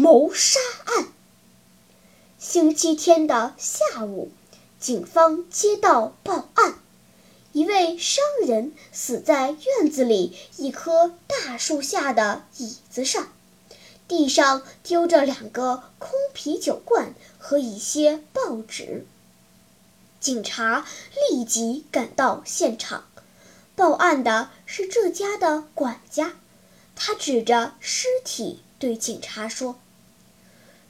[0.00, 1.08] 谋杀案。
[2.38, 4.30] 星期天的下午，
[4.78, 6.78] 警方接到报案。
[7.50, 13.32] 一位商人死在院子里一棵大树下的椅子上，
[14.06, 19.04] 地上丢着两个空啤酒罐和一些报纸。
[20.20, 20.86] 警察
[21.32, 23.08] 立即赶到现场，
[23.74, 26.36] 报案的是这家的管家，
[26.94, 29.80] 他指着尸体对警察说：“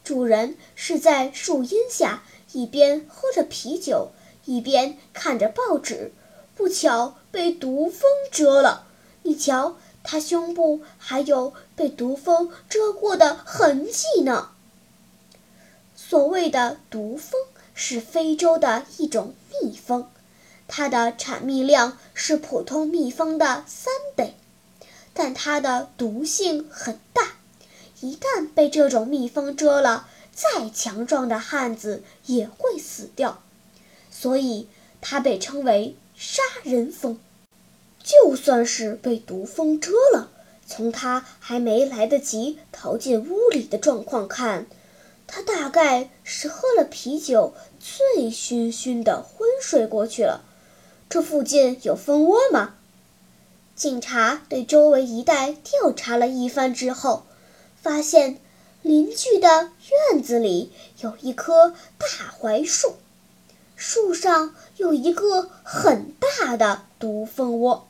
[0.09, 4.09] 主人是在树荫下，一边喝着啤酒，
[4.47, 6.13] 一边看着报纸。”
[6.57, 8.01] 不巧被毒蜂
[8.33, 8.87] 蛰了，
[9.23, 14.49] 你瞧，他胸部还有被毒蜂蛰过的痕迹呢。
[15.95, 17.39] 所谓的毒蜂
[17.75, 20.09] 是非洲的一种蜜蜂，
[20.67, 24.35] 它的产蜜量是普通蜜蜂的三倍，
[25.13, 27.35] 但它的毒性很大，
[28.01, 33.43] 一旦被这种蜜蜂蛰了，再强壮的汉子也会死掉，
[34.11, 34.69] 所以
[35.01, 35.97] 它被称为。
[36.21, 37.17] 杀人蜂，
[38.03, 40.33] 就算是被毒蜂蛰了，
[40.67, 44.67] 从他还没来得及逃进屋里的状况看，
[45.29, 50.43] 他大概是喝了啤酒，醉醺醺的昏睡过去了。
[51.09, 52.75] 这附近有蜂窝吗？
[53.77, 57.27] 警察对周围一带调查了一番之后，
[57.83, 58.41] 发现
[58.83, 59.71] 邻居的
[60.13, 62.97] 院子里有一棵大槐树。
[63.77, 67.87] 树上有一个很大的毒蜂窝，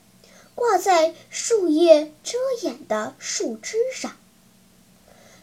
[0.54, 4.16] 挂在树叶遮掩的树枝上。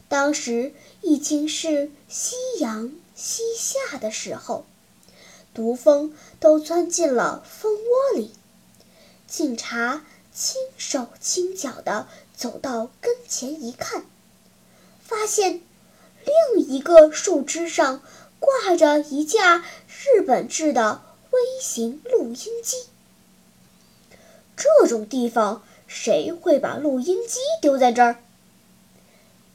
[0.08, 4.64] 当时已经是夕阳西下的时候，
[5.52, 8.32] 毒蜂都钻进了蜂窝里。
[9.26, 12.06] 警察轻手轻脚地
[12.36, 14.06] 走到跟前一看，
[15.06, 15.60] 发现
[16.24, 18.02] 另一个树枝上。
[18.38, 22.76] 挂着一架日本制的微型录音机。
[24.54, 28.18] 这种地方谁会把录音机丢在这儿？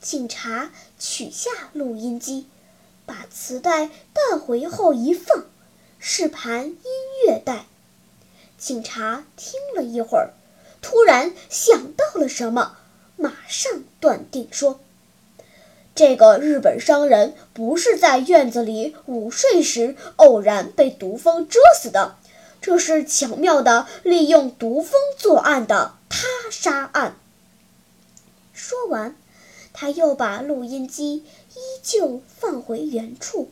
[0.01, 2.47] 警察取下录音机，
[3.05, 5.45] 把磁带带回后一放，
[5.99, 6.77] 是盘音
[7.25, 7.67] 乐带。
[8.57, 10.33] 警察听了一会儿，
[10.81, 12.77] 突然想到了什么，
[13.15, 14.79] 马上断定说。
[15.93, 22.15] 这个日本商人不是在院子里午睡时偶然被毒蜂蛰死的，
[22.61, 27.17] 这是巧妙的利用毒蜂作案的他杀案。
[28.53, 29.15] 说完，
[29.73, 33.51] 他又把录音机依旧放回原处，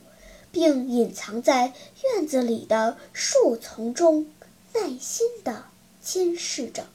[0.50, 4.26] 并隐藏在院子里的树丛中，
[4.72, 5.64] 耐心地
[6.02, 6.86] 监视着。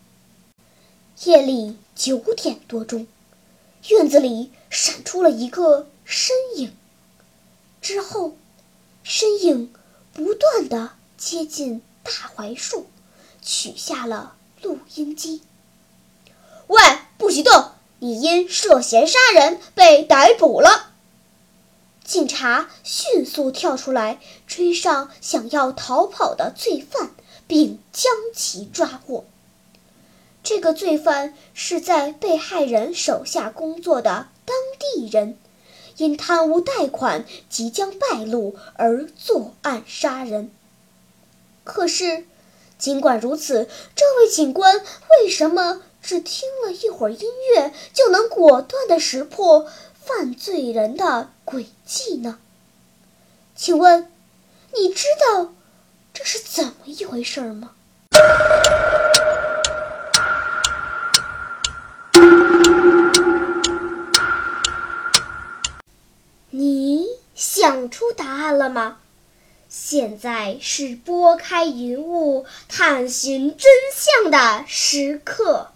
[1.24, 3.08] 夜里九点多钟。
[3.90, 6.76] 院子里闪出了一个身影，
[7.82, 8.36] 之后，
[9.04, 9.72] 身影
[10.12, 12.88] 不断的接近大槐树，
[13.42, 15.42] 取下了录音机。
[16.68, 16.82] 喂，
[17.18, 17.72] 不许动！
[18.00, 20.92] 你因涉嫌杀人被逮捕了。
[22.04, 27.12] 警察迅速跳出来，追上想要逃跑的罪犯，
[27.48, 29.26] 并将其抓获。
[30.46, 35.40] 这个罪犯是在被害人手下工作的当地人，
[35.98, 40.52] 因贪污贷款即将败露而作案杀人。
[41.64, 42.28] 可是，
[42.78, 44.84] 尽管如此，这位警官
[45.20, 49.66] 为什么只听了一会儿音乐就能果断地识破
[49.96, 52.38] 犯罪人的诡计呢？
[53.56, 54.12] 请问，
[54.78, 55.56] 你知道
[56.14, 57.72] 这是怎么一回事吗？
[67.96, 68.98] 出答案了吗？
[69.70, 75.70] 现在是拨开云雾探寻真相的时刻。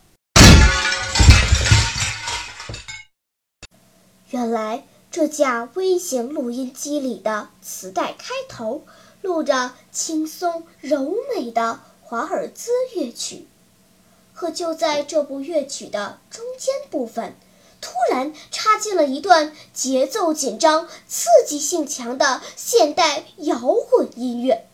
[4.32, 8.84] 原来这架微型录音机里的磁带开头
[9.22, 13.48] 录着轻松柔美的华尔兹乐曲，
[14.34, 17.34] 可就在这部乐曲的中间部分，
[17.82, 23.60] 突然插进了一段节奏紧张、刺激性强的现代摇
[23.90, 24.66] 滚音乐。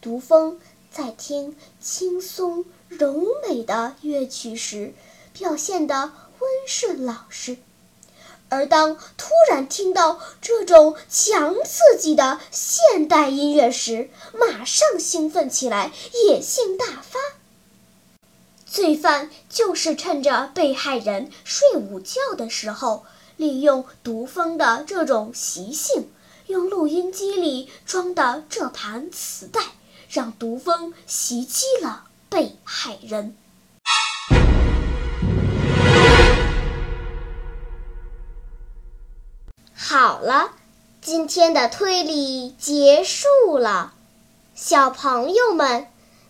[0.00, 0.60] 毒蜂
[0.92, 4.94] 在听轻松柔美的乐曲时，
[5.32, 7.58] 表现得温顺老实。
[8.50, 15.90] 而当突然听到这种强刺激的现代音乐时，马上兴奋起来，
[16.28, 17.18] 野性大发。
[18.74, 23.06] 罪犯就是趁着被害人睡午觉的时候，
[23.36, 26.10] 利用毒蜂的这种习性，
[26.48, 29.60] 用录音机里装的这盘磁带，
[30.10, 33.36] 让毒蜂袭击了被害人。
[39.72, 40.50] 好了，
[41.00, 43.94] 今天的推理结束了。
[44.56, 45.86] 小朋友们，